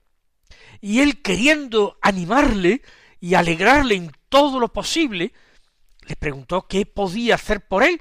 Y 0.80 1.00
él 1.00 1.22
queriendo 1.22 1.98
animarle 2.00 2.82
y 3.20 3.34
alegrarle 3.34 3.96
en 3.96 4.12
todo 4.28 4.58
lo 4.58 4.72
posible, 4.72 5.32
le 6.06 6.16
preguntó 6.16 6.66
qué 6.66 6.86
podía 6.86 7.34
hacer 7.34 7.66
por 7.66 7.82
él, 7.82 8.00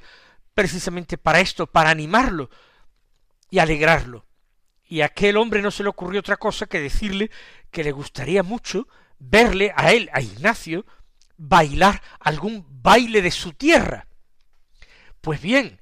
precisamente 0.53 1.17
para 1.17 1.39
esto, 1.39 1.67
para 1.67 1.89
animarlo 1.89 2.50
y 3.50 3.59
alegrarlo. 3.59 4.25
Y 4.88 5.01
a 5.01 5.05
aquel 5.05 5.38
hombre 5.38 5.62
no 5.62 5.71
se 5.71 5.83
le 5.83 5.89
ocurrió 5.89 6.19
otra 6.21 6.38
cosa 6.38 6.65
que 6.65 6.79
decirle 6.79 7.29
que 7.69 7.83
le 7.83 7.91
gustaría 7.91 8.41
mucho 8.41 8.88
verle 9.19 9.71
a 9.75 9.91
él, 9.91 10.09
a 10.13 10.21
Ignacio, 10.21 10.86
bailar 11.38 12.01
algún 12.19 12.65
baile 12.81 13.21
de 13.21 13.31
su 13.31 13.53
tierra. 13.53 14.07
Pues 15.21 15.41
bien, 15.41 15.79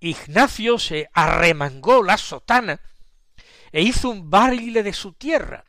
Ignacio 0.00 0.78
se 0.78 1.10
arremangó 1.12 2.02
la 2.02 2.16
sotana 2.16 2.80
e 3.72 3.82
hizo 3.82 4.08
un 4.08 4.30
baile 4.30 4.82
de 4.82 4.94
su 4.94 5.12
tierra. 5.12 5.65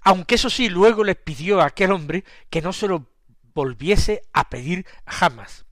Aunque 0.00 0.36
eso 0.36 0.50
sí, 0.50 0.68
luego 0.68 1.04
le 1.04 1.14
pidió 1.14 1.60
a 1.60 1.66
aquel 1.66 1.92
hombre 1.92 2.24
que 2.50 2.62
no 2.62 2.72
se 2.72 2.88
lo 2.88 3.10
volviese 3.54 4.22
a 4.32 4.48
pedir 4.48 4.86
jamás. 5.06 5.66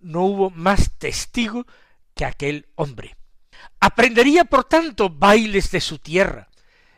No 0.00 0.22
hubo 0.22 0.50
más 0.50 0.98
testigo 0.98 1.66
que 2.14 2.24
aquel 2.24 2.68
hombre. 2.74 3.16
Aprendería, 3.80 4.44
por 4.44 4.64
tanto, 4.64 5.10
bailes 5.10 5.70
de 5.70 5.80
su 5.80 5.98
tierra 5.98 6.48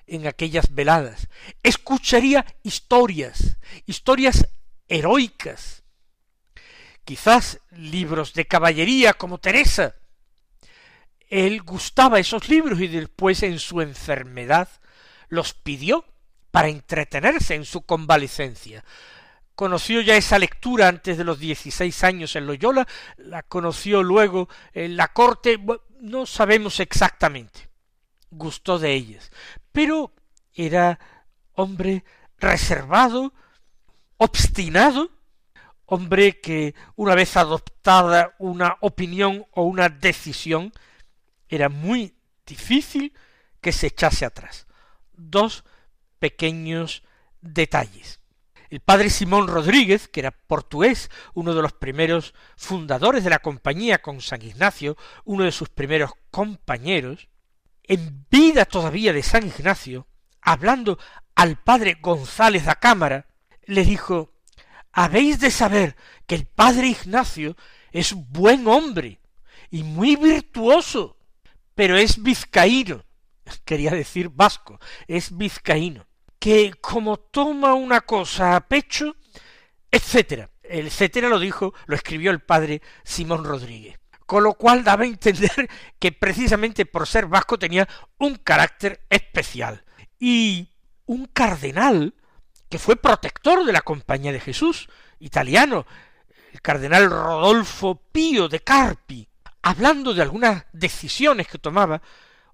en 0.06 0.26
aquellas 0.26 0.74
veladas. 0.74 1.28
Escucharía 1.62 2.46
historias, 2.62 3.56
historias 3.86 4.48
heroicas, 4.88 5.82
quizás 7.04 7.60
libros 7.70 8.34
de 8.34 8.46
caballería 8.46 9.14
como 9.14 9.38
Teresa. 9.38 9.96
Él 11.28 11.62
gustaba 11.62 12.20
esos 12.20 12.48
libros 12.48 12.80
y 12.80 12.86
después 12.86 13.42
en 13.42 13.58
su 13.58 13.80
enfermedad 13.80 14.68
los 15.28 15.54
pidió 15.54 16.04
para 16.56 16.68
entretenerse 16.70 17.54
en 17.54 17.66
su 17.66 17.82
convalecencia. 17.82 18.82
Conoció 19.54 20.00
ya 20.00 20.16
esa 20.16 20.38
lectura 20.38 20.88
antes 20.88 21.18
de 21.18 21.24
los 21.24 21.38
dieciséis 21.38 22.02
años 22.02 22.34
en 22.34 22.46
Loyola, 22.46 22.88
la 23.18 23.42
conoció 23.42 24.02
luego 24.02 24.48
en 24.72 24.96
la 24.96 25.08
corte, 25.08 25.60
no 26.00 26.24
sabemos 26.24 26.80
exactamente. 26.80 27.68
Gustó 28.30 28.78
de 28.78 28.94
ellas, 28.94 29.30
pero 29.70 30.14
era 30.54 30.98
hombre 31.52 32.04
reservado, 32.38 33.34
obstinado, 34.16 35.10
hombre 35.84 36.40
que 36.40 36.74
una 36.94 37.14
vez 37.14 37.36
adoptada 37.36 38.34
una 38.38 38.78
opinión 38.80 39.44
o 39.50 39.64
una 39.64 39.90
decisión, 39.90 40.72
era 41.50 41.68
muy 41.68 42.14
difícil 42.46 43.12
que 43.60 43.72
se 43.72 43.88
echase 43.88 44.24
atrás. 44.24 44.66
Dos 45.12 45.62
pequeños 46.18 47.02
detalles. 47.40 48.20
El 48.68 48.80
padre 48.80 49.10
Simón 49.10 49.46
Rodríguez, 49.46 50.08
que 50.08 50.20
era 50.20 50.32
portugués, 50.32 51.10
uno 51.34 51.54
de 51.54 51.62
los 51.62 51.72
primeros 51.72 52.34
fundadores 52.56 53.22
de 53.22 53.30
la 53.30 53.38
compañía 53.38 54.02
con 54.02 54.20
San 54.20 54.42
Ignacio, 54.42 54.96
uno 55.24 55.44
de 55.44 55.52
sus 55.52 55.68
primeros 55.68 56.10
compañeros, 56.30 57.28
en 57.84 58.26
vida 58.28 58.64
todavía 58.64 59.12
de 59.12 59.22
San 59.22 59.46
Ignacio, 59.46 60.08
hablando 60.40 60.98
al 61.36 61.62
padre 61.62 61.98
González 62.00 62.64
da 62.64 62.74
Cámara, 62.74 63.28
le 63.66 63.84
dijo 63.84 64.32
habéis 64.96 65.40
de 65.40 65.50
saber 65.50 65.94
que 66.26 66.34
el 66.34 66.46
padre 66.46 66.88
Ignacio 66.88 67.54
es 67.92 68.14
buen 68.14 68.66
hombre 68.66 69.20
y 69.70 69.82
muy 69.82 70.16
virtuoso, 70.16 71.18
pero 71.74 71.98
es 71.98 72.22
vizcaíno, 72.22 73.04
quería 73.64 73.90
decir 73.90 74.30
vasco, 74.30 74.78
es 75.06 75.36
vizcaíno, 75.36 76.06
que 76.38 76.74
como 76.80 77.16
toma 77.18 77.74
una 77.74 78.00
cosa 78.02 78.56
a 78.56 78.60
pecho, 78.68 79.16
etcétera. 79.90 80.50
Etcétera 80.62 81.28
lo 81.28 81.38
dijo, 81.38 81.74
lo 81.86 81.94
escribió 81.94 82.30
el 82.30 82.40
padre 82.40 82.82
Simón 83.04 83.44
Rodríguez. 83.44 83.98
Con 84.26 84.42
lo 84.42 84.54
cual 84.54 84.82
daba 84.82 85.04
a 85.04 85.06
entender 85.06 85.68
que 86.00 86.10
precisamente 86.10 86.84
por 86.84 87.06
ser 87.06 87.26
vasco 87.26 87.58
tenía 87.58 87.88
un 88.18 88.34
carácter 88.34 89.06
especial. 89.08 89.84
Y 90.18 90.70
un 91.06 91.26
cardenal 91.26 92.14
que 92.68 92.78
fue 92.78 92.96
protector 92.96 93.64
de 93.64 93.72
la 93.72 93.82
Compañía 93.82 94.32
de 94.32 94.40
Jesús, 94.40 94.88
italiano, 95.20 95.86
el 96.52 96.60
cardenal 96.60 97.10
Rodolfo 97.10 98.02
Pío 98.10 98.48
de 98.48 98.60
Carpi, 98.60 99.28
hablando 99.62 100.14
de 100.14 100.22
algunas 100.22 100.64
decisiones 100.72 101.46
que 101.46 101.58
tomaba 101.58 102.02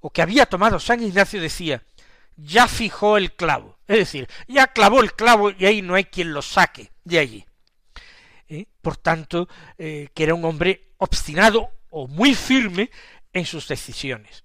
o 0.02 0.10
que 0.10 0.20
había 0.20 0.46
tomado 0.46 0.78
San 0.80 1.02
Ignacio, 1.02 1.40
decía, 1.40 1.82
ya 2.36 2.66
fijó 2.66 3.16
el 3.16 3.32
clavo, 3.34 3.78
es 3.86 3.98
decir, 3.98 4.28
ya 4.48 4.66
clavó 4.66 5.00
el 5.00 5.14
clavo 5.14 5.50
y 5.50 5.64
ahí 5.64 5.80
no 5.80 5.94
hay 5.94 6.04
quien 6.04 6.32
lo 6.32 6.42
saque 6.42 6.90
de 7.04 7.18
allí. 7.20 7.46
¿Eh? 8.48 8.66
Por 8.82 8.96
tanto, 8.96 9.48
eh, 9.78 10.08
que 10.12 10.24
era 10.24 10.34
un 10.34 10.44
hombre 10.44 10.92
obstinado 10.98 11.70
o 11.88 12.08
muy 12.08 12.34
firme 12.34 12.90
en 13.32 13.46
sus 13.46 13.68
decisiones. 13.68 14.44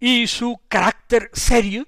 Y 0.00 0.26
su 0.26 0.60
carácter 0.66 1.30
serio, 1.34 1.86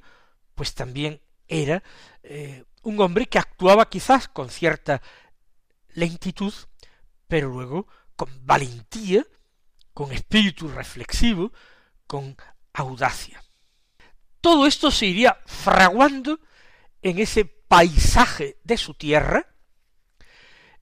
pues 0.55 0.75
también 0.75 1.23
era 1.49 1.83
eh, 2.23 2.65
un 2.83 3.01
hombre 3.01 3.27
que 3.27 3.39
actuaba 3.39 3.89
quizás 3.89 4.29
con 4.29 4.51
cierta 4.51 5.01
lentitud, 5.95 6.53
pero 7.27 7.49
luego 7.49 7.87
con 8.17 8.29
valentía, 8.45 9.25
con 9.95 10.13
espíritu 10.13 10.69
reflexivo, 10.69 11.53
con 12.07 12.37
audacia. 12.73 13.43
Todo 14.41 14.67
esto 14.67 14.91
se 14.91 15.07
iría 15.07 15.39
fraguando 15.47 16.41
en 17.01 17.19
ese 17.19 17.45
paisaje 17.45 18.59
de 18.65 18.77
su 18.77 18.95
tierra, 18.95 19.47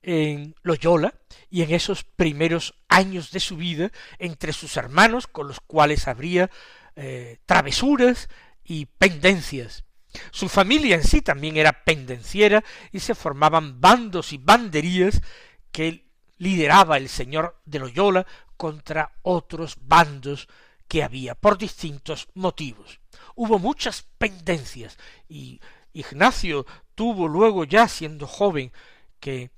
en 0.02 0.54
Loyola, 0.62 1.14
y 1.50 1.62
en 1.62 1.72
esos 1.72 2.04
primeros 2.04 2.74
años 2.88 3.32
de 3.32 3.40
su 3.40 3.56
vida 3.56 3.90
entre 4.18 4.52
sus 4.52 4.76
hermanos, 4.76 5.26
con 5.26 5.48
los 5.48 5.60
cuales 5.60 6.08
habría 6.08 6.50
eh, 6.96 7.38
travesuras 7.44 8.28
y 8.64 8.86
pendencias, 8.86 9.84
su 10.30 10.48
familia 10.48 10.96
en 10.96 11.04
sí 11.04 11.22
también 11.22 11.56
era 11.56 11.84
pendenciera 11.84 12.64
y 12.92 13.00
se 13.00 13.14
formaban 13.14 13.80
bandos 13.80 14.32
y 14.32 14.38
banderías 14.38 15.22
que 15.70 16.10
lideraba 16.38 16.96
el 16.96 17.08
señor 17.08 17.60
de 17.64 17.78
Loyola 17.78 18.26
contra 18.56 19.12
otros 19.22 19.76
bandos 19.80 20.48
que 20.90 21.04
había 21.04 21.36
por 21.36 21.56
distintos 21.56 22.26
motivos. 22.34 22.98
Hubo 23.36 23.60
muchas 23.60 24.02
pendencias 24.18 24.98
y 25.28 25.60
Ignacio 25.92 26.66
tuvo 26.96 27.28
luego 27.28 27.62
ya 27.62 27.86
siendo 27.86 28.26
joven 28.26 28.72
que 29.20 29.52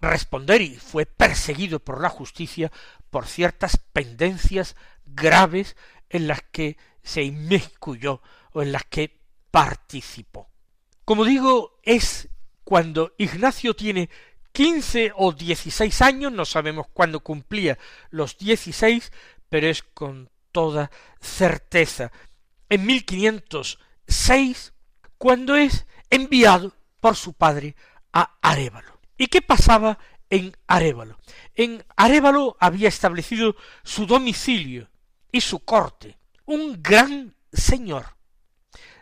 responder 0.00 0.62
y 0.62 0.76
fue 0.76 1.04
perseguido 1.04 1.80
por 1.80 2.00
la 2.00 2.08
justicia 2.08 2.70
por 3.10 3.26
ciertas 3.26 3.78
pendencias 3.92 4.76
graves 5.04 5.76
en 6.08 6.28
las 6.28 6.42
que 6.52 6.76
se 7.02 7.24
inmiscuyó 7.24 8.22
o 8.52 8.62
en 8.62 8.70
las 8.70 8.84
que 8.84 9.18
participó. 9.50 10.50
Como 11.04 11.24
digo, 11.24 11.80
es 11.82 12.28
cuando 12.62 13.12
Ignacio 13.18 13.74
tiene 13.74 14.08
quince 14.52 15.10
o 15.16 15.32
dieciséis 15.32 16.00
años, 16.00 16.30
no 16.30 16.44
sabemos 16.44 16.86
cuándo 16.92 17.18
cumplía 17.18 17.76
los 18.10 18.38
dieciséis, 18.38 19.10
pero 19.48 19.66
es 19.66 19.82
con 19.82 20.30
toda 20.56 20.90
certeza 21.20 22.10
en 22.70 22.86
1506 22.86 24.72
cuando 25.18 25.54
es 25.54 25.86
enviado 26.08 26.72
por 26.98 27.14
su 27.14 27.34
padre 27.34 27.76
a 28.10 28.38
Arévalo. 28.40 28.98
¿Y 29.18 29.26
qué 29.26 29.42
pasaba 29.42 29.98
en 30.30 30.56
Arévalo? 30.66 31.18
En 31.54 31.84
Arévalo 31.94 32.56
había 32.58 32.88
establecido 32.88 33.54
su 33.84 34.06
domicilio 34.06 34.88
y 35.30 35.42
su 35.42 35.60
corte, 35.60 36.16
un 36.46 36.82
gran 36.82 37.36
señor, 37.52 38.16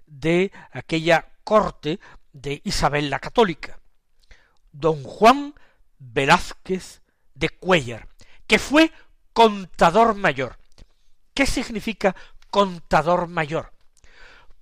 de 0.07 0.51
aquella 0.73 1.35
corte 1.45 2.01
de 2.33 2.63
Isabel 2.65 3.11
la 3.11 3.21
Católica, 3.21 3.79
don 4.73 5.05
Juan 5.05 5.55
Velázquez 6.01 7.01
de 7.35 7.49
Cuellar, 7.49 8.09
que 8.49 8.59
fue 8.59 8.91
contador 9.33 10.17
mayor. 10.17 10.59
¿Qué 11.35 11.47
significa 11.47 12.15
contador 12.51 13.27
mayor? 13.27 13.73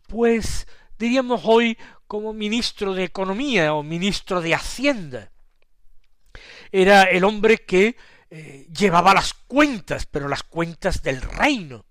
Pues 0.09 0.67
diríamos 0.99 1.43
hoy 1.45 1.77
como 2.07 2.33
ministro 2.33 2.95
de 2.95 3.05
Economía 3.05 3.75
o 3.75 3.83
ministro 3.83 4.41
de 4.41 4.55
Hacienda. 4.55 5.31
Era 6.71 7.03
el 7.03 7.25
hombre 7.25 7.59
que 7.59 7.97
eh, 8.31 8.67
llevaba 8.75 9.13
las 9.13 9.35
cuentas, 9.35 10.07
pero 10.07 10.29
las 10.29 10.43
cuentas 10.43 11.03
del 11.03 11.21
reino. 11.21 11.85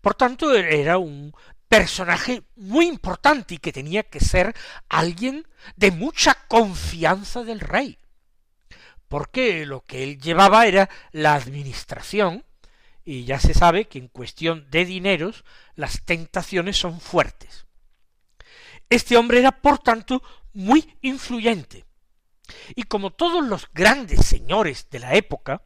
Por 0.00 0.14
tanto, 0.14 0.54
era 0.54 0.96
un 0.96 1.34
personaje 1.68 2.44
muy 2.56 2.86
importante 2.86 3.54
y 3.54 3.58
que 3.58 3.72
tenía 3.72 4.04
que 4.04 4.20
ser 4.20 4.54
alguien 4.88 5.46
de 5.76 5.90
mucha 5.90 6.34
confianza 6.48 7.44
del 7.44 7.60
rey. 7.60 7.98
Porque 9.08 9.66
lo 9.66 9.82
que 9.82 10.02
él 10.02 10.18
llevaba 10.18 10.66
era 10.66 10.88
la 11.12 11.34
administración, 11.34 12.44
y 13.04 13.24
ya 13.24 13.38
se 13.38 13.54
sabe 13.54 13.86
que 13.86 13.98
en 13.98 14.08
cuestión 14.08 14.70
de 14.70 14.84
dineros 14.84 15.44
las 15.74 16.04
tentaciones 16.04 16.78
son 16.78 17.00
fuertes. 17.00 17.66
Este 18.88 19.16
hombre 19.16 19.40
era, 19.40 19.60
por 19.60 19.78
tanto, 19.78 20.22
muy 20.52 20.96
influyente. 21.02 21.84
Y 22.74 22.84
como 22.84 23.10
todos 23.10 23.44
los 23.44 23.68
grandes 23.72 24.24
señores 24.26 24.88
de 24.90 24.98
la 24.98 25.14
época, 25.14 25.62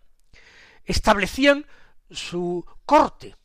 establecían 0.85 1.67
su 2.11 2.65
corte, 2.85 3.37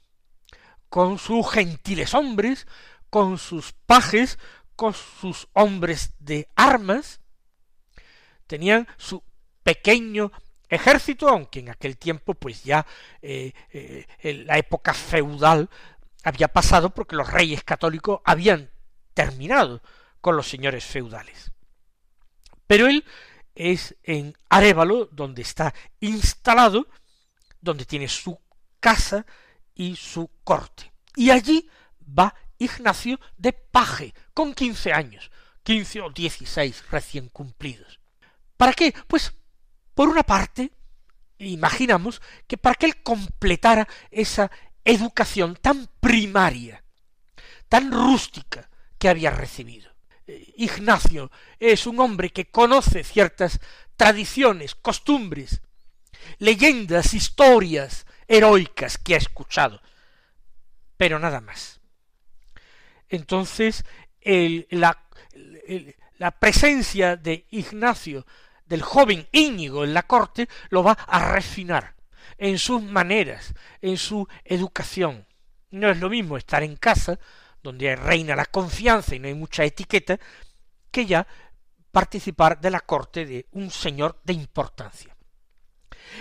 con 0.89 1.17
sus 1.17 1.49
gentiles 1.51 2.13
hombres, 2.13 2.67
con 3.09 3.37
sus 3.37 3.73
pajes, 3.85 4.39
con 4.75 4.93
sus 4.93 5.47
hombres 5.53 6.13
de 6.19 6.47
armas, 6.55 7.21
tenían 8.47 8.87
su 8.97 9.23
pequeño 9.63 10.31
ejército, 10.73 11.29
aunque 11.29 11.59
en 11.59 11.69
aquel 11.69 11.97
tiempo 11.97 12.33
pues 12.33 12.63
ya 12.63 12.85
eh, 13.21 13.53
eh, 13.71 14.43
la 14.45 14.57
época 14.57 14.93
feudal 14.93 15.69
había 16.23 16.47
pasado 16.47 16.89
porque 16.91 17.15
los 17.15 17.31
reyes 17.31 17.63
católicos 17.63 18.21
habían 18.23 18.71
terminado 19.13 19.81
con 20.21 20.35
los 20.35 20.47
señores 20.47 20.85
feudales. 20.85 21.51
Pero 22.67 22.87
él 22.87 23.05
es 23.55 23.95
en 24.03 24.35
Arévalo, 24.49 25.09
donde 25.11 25.41
está 25.41 25.73
instalado, 25.99 26.87
donde 27.61 27.85
tiene 27.85 28.07
su 28.07 28.39
casa 28.79 29.25
y 29.75 29.95
su 29.95 30.29
corte. 30.43 30.93
Y 31.15 31.29
allí 31.29 31.69
va 32.01 32.35
Ignacio 32.57 33.19
de 33.37 33.53
Paje, 33.53 34.13
con 34.33 34.53
quince 34.53 34.93
años, 34.93 35.31
quince 35.63 36.01
o 36.01 36.09
dieciséis 36.09 36.83
recién 36.89 37.29
cumplidos. 37.29 37.99
¿Para 38.57 38.73
qué? 38.73 38.93
Pues, 39.07 39.33
por 39.93 40.09
una 40.09 40.23
parte, 40.23 40.71
imaginamos 41.37 42.21
que 42.47 42.57
para 42.57 42.75
que 42.75 42.85
él 42.85 43.03
completara 43.03 43.87
esa 44.11 44.51
educación 44.85 45.57
tan 45.61 45.89
primaria, 45.99 46.83
tan 47.69 47.91
rústica 47.91 48.69
que 48.97 49.09
había 49.09 49.31
recibido. 49.31 49.91
Eh, 50.27 50.53
Ignacio 50.57 51.31
es 51.59 51.85
un 51.87 51.99
hombre 51.99 52.29
que 52.29 52.49
conoce 52.49 53.03
ciertas 53.03 53.59
tradiciones, 53.95 54.75
costumbres, 54.75 55.61
leyendas, 56.39 57.13
historias 57.13 58.05
heroicas 58.27 58.97
que 58.97 59.15
ha 59.15 59.17
escuchado, 59.17 59.81
pero 60.97 61.19
nada 61.19 61.41
más. 61.41 61.81
Entonces, 63.09 63.85
la, 64.69 65.05
la 66.17 66.31
presencia 66.31 67.15
de 67.15 67.45
Ignacio, 67.51 68.25
del 68.65 68.81
joven 68.81 69.27
Íñigo 69.31 69.83
en 69.83 69.93
la 69.93 70.03
corte, 70.03 70.47
lo 70.69 70.83
va 70.83 70.93
a 70.93 71.31
refinar 71.31 71.95
en 72.37 72.57
sus 72.57 72.81
maneras, 72.81 73.53
en 73.81 73.97
su 73.97 74.27
educación. 74.43 75.27
No 75.71 75.89
es 75.89 75.99
lo 75.99 76.09
mismo 76.09 76.37
estar 76.37 76.63
en 76.63 76.75
casa, 76.75 77.19
donde 77.61 77.95
reina 77.95 78.35
la 78.35 78.45
confianza 78.45 79.15
y 79.15 79.19
no 79.19 79.27
hay 79.27 79.33
mucha 79.33 79.63
etiqueta, 79.63 80.19
que 80.91 81.05
ya 81.05 81.25
participar 81.91 82.59
de 82.59 82.71
la 82.71 82.81
corte 82.81 83.25
de 83.25 83.47
un 83.51 83.71
señor 83.71 84.19
de 84.23 84.33
importancia. 84.33 85.15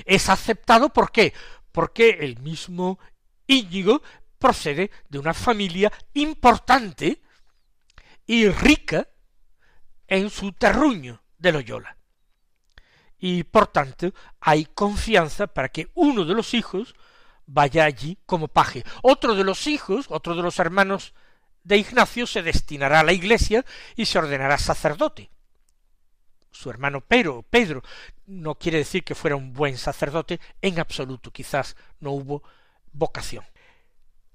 Es 0.05 0.29
aceptado 0.29 0.91
¿por 0.91 1.11
qué? 1.11 1.33
Porque 1.73 2.11
el 2.21 2.39
mismo 2.39 2.99
Íñigo 3.47 4.03
procede 4.39 4.91
de 5.09 5.19
una 5.19 5.35
familia 5.35 5.93
importante 6.15 7.23
y 8.27 8.49
rica 8.49 9.09
en 10.07 10.31
su 10.31 10.53
terruño 10.53 11.23
de 11.39 11.53
Loyola. 11.53 11.97
Y 13.25 13.45
por 13.45 13.69
tanto 13.69 14.13
hay 14.41 14.65
confianza 14.65 15.47
para 15.47 15.69
que 15.69 15.93
uno 15.95 16.25
de 16.25 16.35
los 16.35 16.55
hijos 16.55 16.97
vaya 17.47 17.85
allí 17.85 18.19
como 18.27 18.49
paje. 18.49 18.83
Otro 19.01 19.37
de 19.37 19.45
los 19.45 19.69
hijos, 19.69 20.07
otro 20.09 20.35
de 20.35 20.43
los 20.43 20.59
hermanos 20.59 21.15
de 21.63 21.77
Ignacio 21.77 22.27
se 22.27 22.43
destinará 22.43 22.99
a 22.99 23.05
la 23.05 23.13
iglesia 23.13 23.65
y 23.95 24.07
se 24.07 24.19
ordenará 24.19 24.59
sacerdote. 24.59 25.31
Su 26.51 26.69
hermano 26.69 27.01
Pedro, 27.01 27.45
Pedro, 27.49 27.85
no 28.27 28.57
quiere 28.57 28.79
decir 28.79 29.05
que 29.05 29.15
fuera 29.15 29.37
un 29.37 29.53
buen 29.53 29.79
sacerdote, 29.79 30.41
en 30.61 30.81
absoluto, 30.81 31.31
quizás 31.31 31.77
no 32.01 32.11
hubo 32.11 32.43
vocación. 32.91 33.45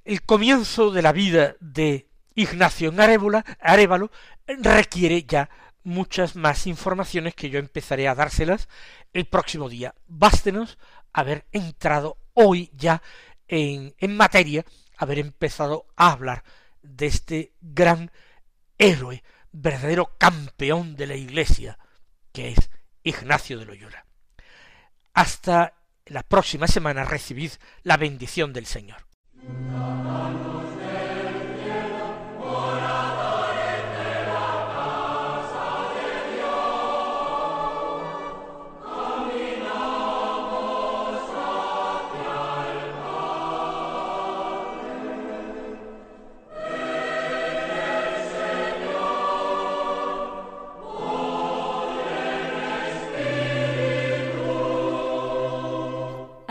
El 0.06 0.22
comienzo 0.24 0.92
de 0.92 1.02
la 1.02 1.12
vida 1.12 1.58
de 1.60 2.08
Ignacio 2.36 2.88
en 2.88 3.02
Arevalo 3.02 4.12
requiere 4.48 5.24
ya 5.24 5.50
muchas 5.88 6.36
más 6.36 6.68
informaciones 6.68 7.34
que 7.34 7.50
yo 7.50 7.60
empezaré 7.60 8.08
a 8.08 8.16
dárselas 8.16 8.68
el 9.14 9.26
próximo 9.26 9.70
día. 9.70 9.96
Bástenos 10.06 10.78
haber 11.14 11.48
entrado 11.52 12.18
hoy 12.34 12.70
ya 12.74 13.02
en, 13.48 13.96
en 13.98 14.18
materia, 14.18 14.66
haber 14.98 15.20
empezado 15.20 15.88
a 15.96 16.12
hablar 16.12 16.44
de 16.82 17.08
este 17.08 17.54
gran 17.62 18.12
héroe, 18.78 19.24
verdadero 19.52 20.18
campeón 20.18 20.96
de 20.96 21.08
la 21.08 21.16
Iglesia, 21.16 21.80
que 22.34 22.50
es 22.50 22.70
Ignacio 23.04 23.58
de 23.58 23.66
Loyola. 23.66 24.06
Hasta 25.14 25.74
la 26.06 26.24
próxima 26.24 26.68
semana 26.68 27.06
recibid 27.06 27.52
la 27.84 27.96
bendición 27.96 28.52
del 28.52 28.66
Señor. 28.66 29.08